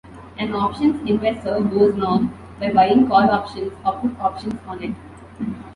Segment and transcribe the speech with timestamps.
[0.39, 4.95] An options investor goes long by buying call options or put options on it.